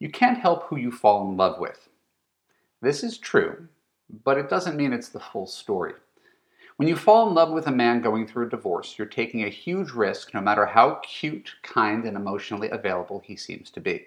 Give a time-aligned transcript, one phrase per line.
[0.00, 1.90] You can't help who you fall in love with.
[2.80, 3.68] This is true,
[4.24, 5.92] but it doesn't mean it's the full story.
[6.76, 9.50] When you fall in love with a man going through a divorce, you're taking a
[9.50, 14.06] huge risk no matter how cute, kind, and emotionally available he seems to be.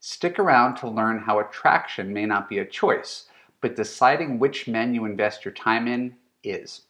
[0.00, 3.26] Stick around to learn how attraction may not be a choice,
[3.60, 6.82] but deciding which men you invest your time in is.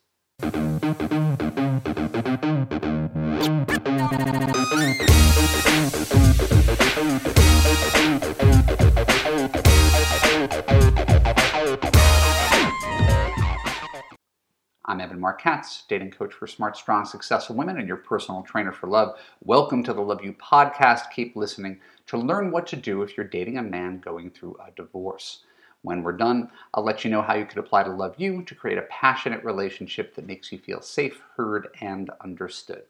[15.41, 19.19] Katz, dating coach for smart, strong, successful women and your personal trainer for love.
[19.43, 21.11] Welcome to the Love U podcast.
[21.17, 24.71] Keep listening to learn what to do if you're dating a man going through a
[24.73, 25.45] divorce.
[25.81, 28.55] When we're done, I'll let you know how you could apply to Love U to
[28.55, 32.83] create a passionate relationship that makes you feel safe, heard, and understood.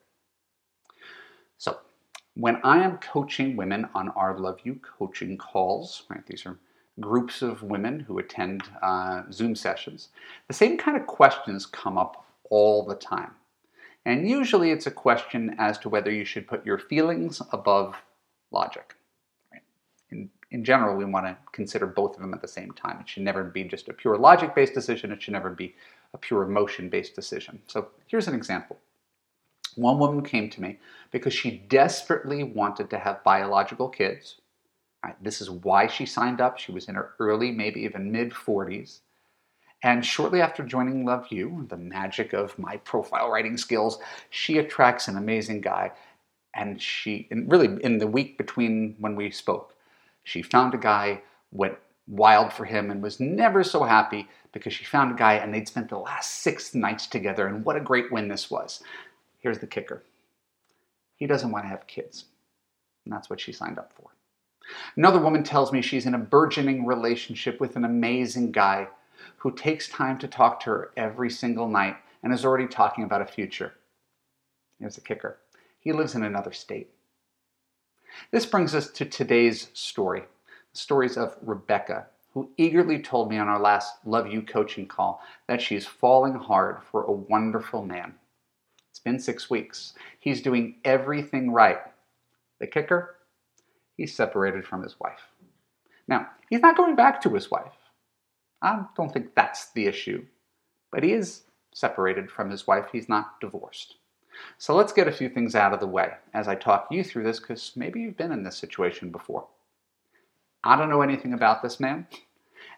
[1.56, 1.78] So,
[2.34, 6.58] when I am coaching women on our Love U coaching calls, right, these are
[6.98, 10.08] groups of women who attend uh, Zoom sessions,
[10.48, 13.32] the same kind of questions come up all the time.
[14.04, 17.96] And usually it's a question as to whether you should put your feelings above
[18.50, 18.94] logic.
[20.10, 23.00] In, in general, we want to consider both of them at the same time.
[23.00, 25.74] It should never be just a pure logic based decision, it should never be
[26.12, 27.60] a pure emotion based decision.
[27.66, 28.78] So here's an example.
[29.76, 30.78] One woman came to me
[31.12, 34.40] because she desperately wanted to have biological kids
[35.04, 36.58] Right, this is why she signed up.
[36.58, 39.00] She was in her early, maybe even mid 40s.
[39.82, 45.08] And shortly after joining Love U, the magic of my profile writing skills, she attracts
[45.08, 45.92] an amazing guy.
[46.54, 49.74] And she, and really in the week between when we spoke,
[50.24, 51.22] she found a guy,
[51.52, 55.54] went wild for him, and was never so happy because she found a guy and
[55.54, 57.46] they'd spent the last six nights together.
[57.46, 58.82] And what a great win this was.
[59.38, 60.02] Here's the kicker
[61.16, 62.24] he doesn't want to have kids.
[63.04, 64.10] And that's what she signed up for.
[64.96, 68.88] Another woman tells me she's in a burgeoning relationship with an amazing guy
[69.38, 73.22] who takes time to talk to her every single night and is already talking about
[73.22, 73.74] a future.
[74.78, 75.38] Here's the kicker
[75.78, 76.90] he lives in another state.
[78.30, 80.24] This brings us to today's story
[80.72, 85.20] the stories of Rebecca, who eagerly told me on our last Love U coaching call
[85.48, 88.14] that she's falling hard for a wonderful man.
[88.90, 89.94] It's been six weeks.
[90.20, 91.80] He's doing everything right.
[92.60, 93.16] The kicker?
[94.00, 95.20] he's separated from his wife.
[96.08, 97.74] Now, he's not going back to his wife.
[98.62, 100.24] I don't think that's the issue.
[100.92, 103.96] But he is separated from his wife, he's not divorced.
[104.58, 107.24] So let's get a few things out of the way as I talk you through
[107.24, 109.46] this because maybe you've been in this situation before.
[110.64, 112.06] I don't know anything about this man.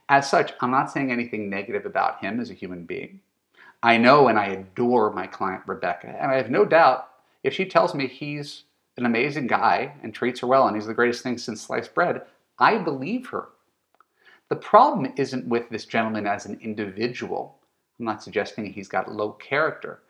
[0.08, 3.20] As such, I'm not saying anything negative about him as a human being.
[3.82, 7.08] I know and I adore my client Rebecca, and I have no doubt
[7.42, 8.64] if she tells me he's
[8.96, 12.22] an amazing guy and treats her well and he's the greatest thing since sliced bread,
[12.58, 13.48] I believe her.
[14.52, 17.56] The problem isn't with this gentleman as an individual.
[17.98, 20.02] I'm not suggesting he's got low character.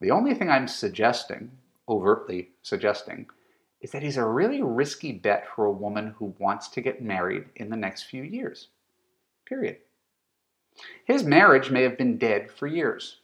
[0.00, 1.50] The only thing I'm suggesting,
[1.86, 3.26] overtly suggesting,
[3.82, 7.44] is that he's a really risky bet for a woman who wants to get married
[7.56, 8.68] in the next few years.
[9.44, 9.76] Period.
[11.04, 13.18] His marriage may have been dead for years.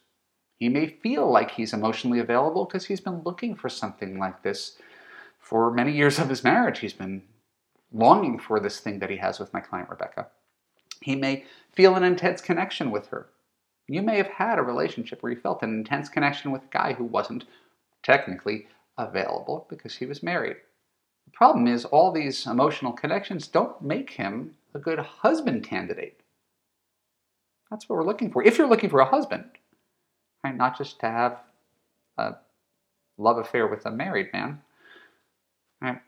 [0.57, 4.77] He may feel like he's emotionally available because he's been looking for something like this
[5.39, 7.23] for many years of his marriage, he's been
[7.91, 10.27] longing for this thing that he has with my client Rebecca.
[11.01, 13.27] He may feel an intense connection with her.
[13.87, 16.93] You may have had a relationship where you felt an intense connection with a guy
[16.93, 17.45] who wasn't
[18.03, 18.67] technically
[18.97, 20.57] available because he was married.
[21.25, 26.19] The problem is, all these emotional connections don't make him a good husband candidate.
[27.69, 28.43] That's what we're looking for.
[28.43, 29.45] If you're looking for a husband,
[30.43, 31.39] right, not just to have
[32.17, 32.35] a
[33.17, 34.61] love affair with a married man,
[35.81, 35.99] Right?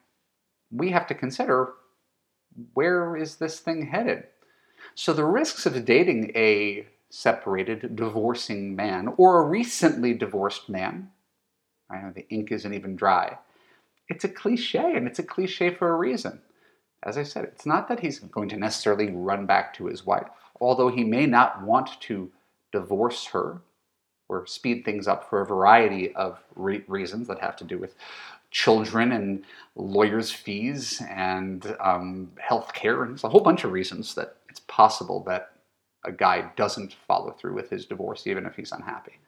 [0.71, 1.73] We have to consider
[2.73, 4.25] where is this thing headed?
[4.95, 11.09] So the risks of dating a separated, divorcing man or a recently divorced man,
[11.89, 13.37] I know the ink isn't even dry.
[14.09, 16.41] It's a cliche, and it's a cliche for a reason.
[17.03, 20.27] As I said, it's not that he's going to necessarily run back to his wife,
[20.59, 22.31] although he may not want to
[22.71, 23.61] divorce her
[24.29, 27.95] or speed things up for a variety of re- reasons that have to do with
[28.51, 29.43] children and
[29.75, 33.03] lawyers' fees and um, health care.
[33.03, 34.37] And there's a whole bunch of reasons that
[34.73, 35.51] possible that
[36.03, 39.19] a guy doesn't follow through with his divorce, even if he's unhappy.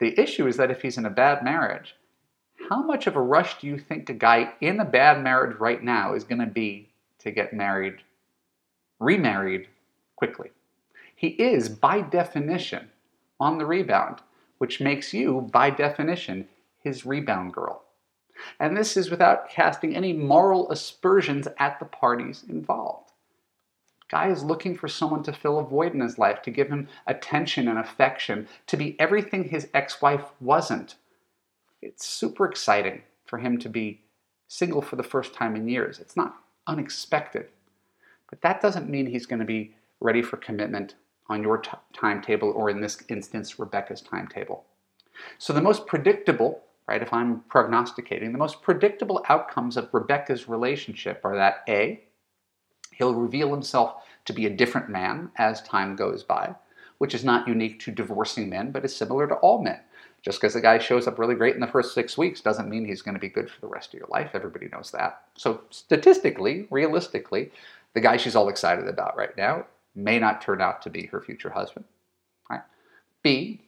[0.00, 1.94] The issue is that if he's in a bad marriage,
[2.70, 5.82] how much of a rush do you think a guy in a bad marriage right
[5.82, 6.88] now is going to be
[7.18, 7.96] to get married,
[8.98, 9.68] remarried
[10.16, 10.52] quickly?
[11.14, 12.88] He is, by definition,
[13.38, 14.20] on the rebound,
[14.56, 16.48] which makes you, by definition,
[16.82, 17.82] his rebound girl.
[18.58, 23.07] And this is without casting any moral aspersions at the parties involved.
[24.08, 26.88] Guy is looking for someone to fill a void in his life, to give him
[27.06, 30.96] attention and affection, to be everything his ex wife wasn't.
[31.82, 34.00] It's super exciting for him to be
[34.48, 35.98] single for the first time in years.
[35.98, 37.48] It's not unexpected.
[38.30, 40.94] But that doesn't mean he's going to be ready for commitment
[41.28, 44.64] on your t- timetable, or in this instance, Rebecca's timetable.
[45.36, 51.20] So, the most predictable, right, if I'm prognosticating, the most predictable outcomes of Rebecca's relationship
[51.24, 52.02] are that A,
[52.98, 56.54] he'll reveal himself to be a different man as time goes by,
[56.98, 59.80] which is not unique to divorcing men, but is similar to all men.
[60.20, 62.84] Just because a guy shows up really great in the first six weeks doesn't mean
[62.84, 64.30] he's going to be good for the rest of your life.
[64.34, 65.22] Everybody knows that.
[65.36, 67.52] So, statistically, realistically,
[67.94, 71.20] the guy she's all excited about right now may not turn out to be her
[71.20, 71.84] future husband.
[72.50, 72.62] Right?
[73.22, 73.62] B,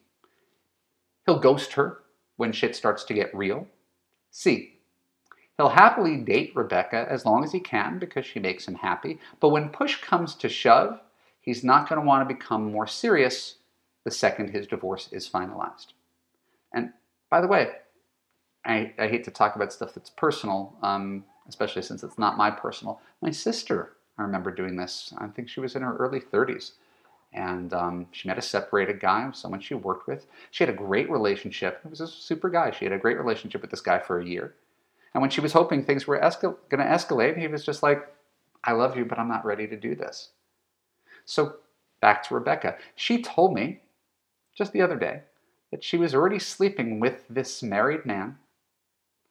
[1.24, 2.00] he'll ghost her
[2.36, 3.68] when shit starts to get real.
[4.32, 4.79] C,
[5.60, 9.18] he'll happily date Rebecca as long as he can because she makes him happy.
[9.40, 11.00] But when push comes to shove,
[11.40, 13.56] he's not going to want to become more serious
[14.04, 15.88] the second his divorce is finalized.
[16.72, 16.94] And
[17.28, 17.72] by the way,
[18.64, 22.50] I, I hate to talk about stuff that's personal, um, especially since it's not my
[22.50, 23.00] personal.
[23.20, 25.14] My sister I remember doing this.
[25.16, 26.72] I think she was in her early 30s.
[27.32, 30.26] And um, she met a separated guy, someone she worked with.
[30.50, 31.80] She had a great relationship.
[31.84, 32.70] It was a super guy.
[32.70, 34.54] She had a great relationship with this guy for a year.
[35.14, 38.06] And when she was hoping things were escal- going to escalate, he was just like,
[38.62, 40.30] I love you, but I'm not ready to do this.
[41.24, 41.56] So
[42.00, 42.76] back to Rebecca.
[42.94, 43.80] She told me
[44.56, 45.22] just the other day
[45.70, 48.38] that she was already sleeping with this married man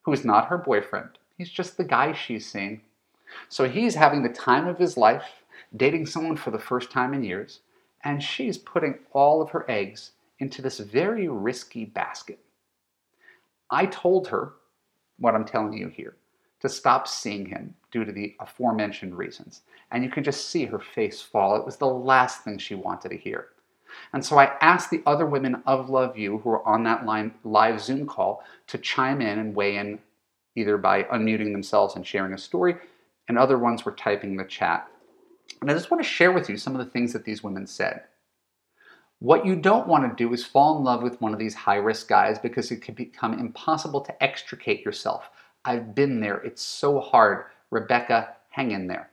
[0.04, 1.18] who is not her boyfriend.
[1.38, 2.82] He's just the guy she's seeing
[3.48, 5.44] so he's having the time of his life,
[5.76, 7.60] dating someone for the first time in years,
[8.04, 12.40] and she's putting all of her eggs into this very risky basket.
[13.70, 14.54] I told her
[15.20, 16.16] what I'm telling you here
[16.62, 19.62] to stop seeing him due to the aforementioned reasons.
[19.92, 21.56] And you can just see her face fall.
[21.56, 23.50] It was the last thing she wanted to hear.
[24.14, 27.06] And so I asked the other women of Love U who were on that
[27.44, 30.00] live Zoom call to chime in and weigh in
[30.56, 32.76] either by unmuting themselves and sharing a story
[33.28, 34.88] and other ones were typing in the chat.
[35.62, 37.66] And I just want to share with you some of the things that these women
[37.68, 38.04] said.
[39.20, 41.76] What you don't want to do is fall in love with one of these high
[41.76, 45.30] risk guys because it can become impossible to extricate yourself.
[45.66, 46.38] I've been there.
[46.38, 47.46] It's so hard.
[47.70, 49.10] Rebecca, hang in there.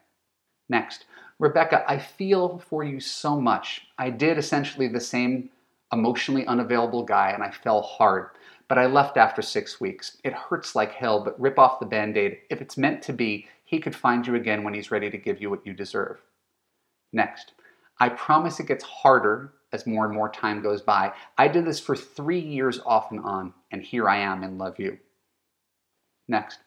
[0.68, 1.06] Next,
[1.40, 3.88] Rebecca, I feel for you so much.
[3.98, 5.50] I did essentially the same
[5.92, 8.30] emotionally unavailable guy and I fell hard.
[8.68, 10.18] But I left after six weeks.
[10.22, 12.38] It hurts like hell, but rip off the band aid.
[12.48, 15.40] If it's meant to be, he could find you again when he's ready to give
[15.40, 16.20] you what you deserve.
[17.12, 17.52] Next,
[17.98, 21.12] I promise it gets harder as more and more time goes by.
[21.36, 24.78] I did this for three years off and on, and here I am in Love
[24.78, 24.98] U.
[26.28, 26.58] Next,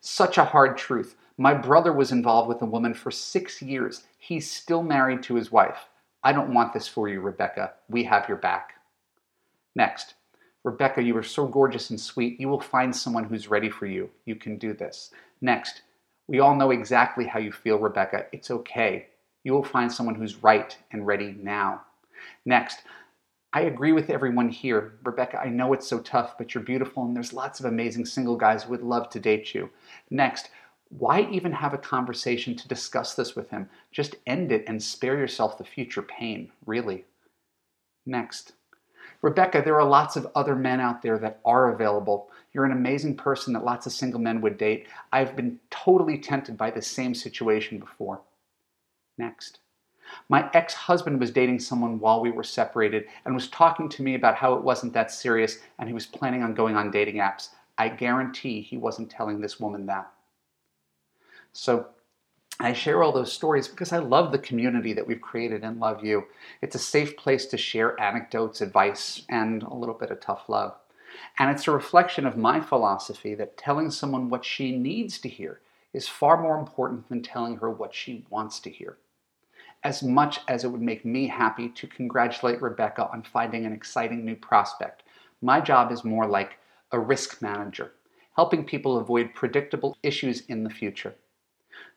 [0.00, 1.16] such a hard truth.
[1.38, 4.04] My brother was involved with a woman for six years.
[4.18, 5.88] He's still married to his wife.
[6.22, 7.74] I don't want this for you, Rebecca.
[7.88, 8.74] We have your back.
[9.74, 10.14] Next,
[10.64, 12.40] Rebecca, you are so gorgeous and sweet.
[12.40, 14.10] You will find someone who's ready for you.
[14.24, 15.12] You can do this.
[15.40, 15.82] Next,
[16.26, 18.26] we all know exactly how you feel, Rebecca.
[18.32, 19.06] It's okay.
[19.44, 21.82] You will find someone who's right and ready now.
[22.44, 22.82] Next,
[23.52, 24.98] I agree with everyone here.
[25.02, 28.36] Rebecca, I know it's so tough, but you're beautiful and there's lots of amazing single
[28.36, 29.70] guys who would love to date you.
[30.10, 30.50] Next,
[30.90, 33.68] why even have a conversation to discuss this with him?
[33.90, 37.04] Just end it and spare yourself the future pain, really.
[38.04, 38.52] Next,
[39.22, 42.30] Rebecca, there are lots of other men out there that are available.
[42.52, 44.86] You're an amazing person that lots of single men would date.
[45.12, 48.20] I've been totally tempted by the same situation before.
[49.18, 49.60] Next.
[50.28, 54.14] My ex husband was dating someone while we were separated and was talking to me
[54.14, 57.48] about how it wasn't that serious and he was planning on going on dating apps.
[57.78, 60.10] I guarantee he wasn't telling this woman that.
[61.52, 61.88] So
[62.58, 66.02] I share all those stories because I love the community that we've created and love
[66.04, 66.24] you.
[66.62, 70.74] It's a safe place to share anecdotes, advice, and a little bit of tough love.
[71.38, 75.60] And it's a reflection of my philosophy that telling someone what she needs to hear
[75.92, 78.98] is far more important than telling her what she wants to hear.
[79.84, 84.24] As much as it would make me happy to congratulate Rebecca on finding an exciting
[84.24, 85.04] new prospect,
[85.42, 86.58] my job is more like
[86.92, 87.92] a risk manager,
[88.34, 91.14] helping people avoid predictable issues in the future.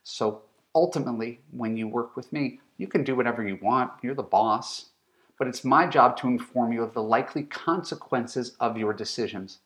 [0.03, 0.43] So
[0.75, 3.91] ultimately, when you work with me, you can do whatever you want.
[4.01, 4.89] You're the boss.
[5.37, 9.59] But it's my job to inform you of the likely consequences of your decisions.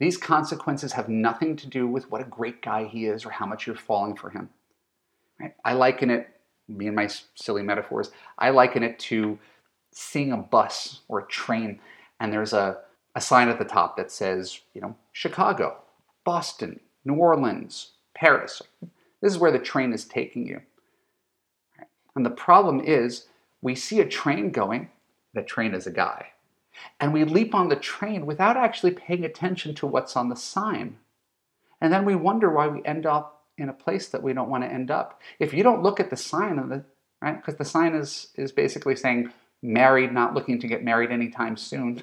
[0.00, 3.46] These consequences have nothing to do with what a great guy he is or how
[3.46, 4.50] much you're falling for him.
[5.64, 6.33] I liken it,
[6.68, 9.38] me and my silly metaphors, I liken it to
[9.92, 11.80] seeing a bus or a train
[12.20, 12.78] and there's a,
[13.14, 15.78] a sign at the top that says, you know, Chicago.
[16.24, 18.62] Boston, New Orleans, Paris.
[19.20, 20.62] This is where the train is taking you.
[22.16, 23.26] And the problem is,
[23.60, 24.88] we see a train going,
[25.34, 26.28] the train is a guy.
[26.98, 30.96] And we leap on the train without actually paying attention to what's on the sign.
[31.80, 34.64] And then we wonder why we end up in a place that we don't want
[34.64, 35.20] to end up.
[35.38, 36.84] If you don't look at the sign, of the,
[37.22, 39.32] right, because the sign is, is basically saying
[39.62, 42.02] married, not looking to get married anytime soon.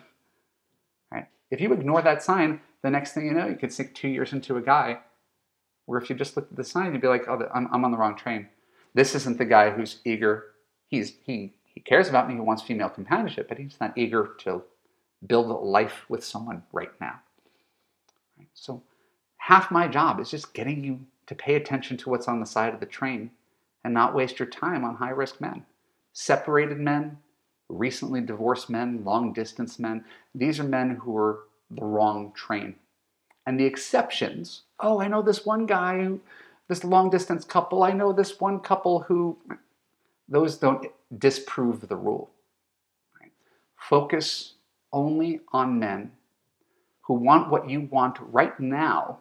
[1.12, 1.27] Right?
[1.50, 4.34] If you ignore that sign, the next thing you know, you could sink two years
[4.34, 5.00] into a guy.
[5.88, 7.91] Or if you just looked at the sign, you'd be like, oh, I'm, I'm on
[7.91, 8.48] the wrong train.
[8.93, 10.46] This isn't the guy who's eager.
[10.88, 14.63] He's, he, he cares about me, he wants female companionship, but he's not eager to
[15.25, 17.20] build a life with someone right now.
[18.38, 18.50] Right?
[18.53, 18.84] So
[19.38, 22.73] half my job is just getting you to pay attention to what's on the side
[22.73, 23.31] of the train
[23.85, 25.65] and not waste your time on high risk men.
[26.11, 27.17] Separated men,
[27.69, 30.03] recently divorced men, long distance men,
[30.35, 32.75] these are men who are the wrong train.
[33.45, 36.11] And the exceptions, oh, I know this one guy
[36.67, 39.38] this long distance couple, I know this one couple who,
[40.27, 40.85] those don't
[41.17, 42.29] disprove the rule.
[43.77, 44.55] Focus
[44.91, 46.11] only on men
[47.03, 49.19] who want what you want right now,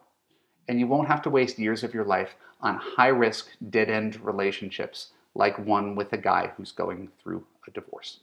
[0.69, 4.21] and you won't have to waste years of your life on high risk, dead end
[4.25, 8.21] relationships like one with a guy who's going through a divorce.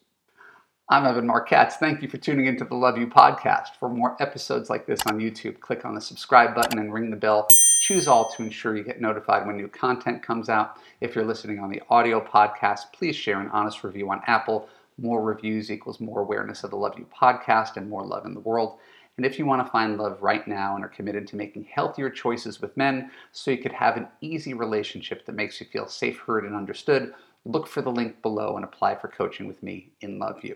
[0.89, 1.75] I'm Evan Katz.
[1.75, 3.75] Thank you for tuning into the Love U podcast.
[3.77, 7.17] For more episodes like this on YouTube, click on the subscribe button and ring the
[7.17, 7.49] bell.
[7.81, 10.77] Choose all to ensure you get notified when new content comes out.
[11.01, 14.69] If you're listening on the audio podcast, please share an honest review on Apple.
[14.97, 18.39] More reviews equals more awareness of the Love U podcast and more love in the
[18.39, 18.79] world.
[19.17, 22.07] And if you want to find love right now and are committed to making healthier
[22.07, 26.19] choices with men so you could have an easy relationship that makes you feel safe,
[26.19, 30.19] heard, and understood, look for the link below and apply for coaching with me in
[30.19, 30.55] Love U.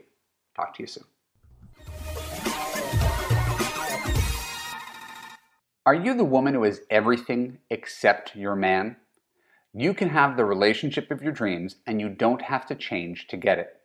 [0.56, 1.06] Talk to you soon.
[5.84, 8.96] Are you the woman who is everything except your man?
[9.74, 13.38] You can have the relationship of your dreams and you don't have to change to
[13.38, 13.80] get it.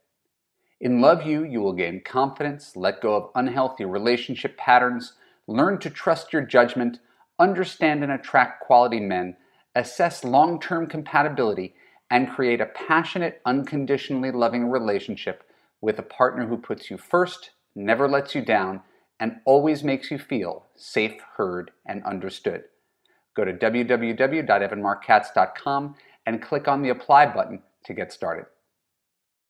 [0.80, 5.14] In Love U, you will gain confidence, let go of unhealthy relationship patterns,
[5.46, 7.00] learn to trust your judgment,
[7.38, 9.38] understand and attract quality men,
[9.74, 11.74] assess long term compatibility,
[12.10, 15.44] and create a passionate, unconditionally loving relationship
[15.80, 18.82] with a partner who puts you first, never lets you down,
[19.18, 22.64] and always makes you feel safe, heard, and understood.
[23.34, 25.94] Go to www.evanmarckatz.com
[26.26, 28.44] and click on the apply button to get started.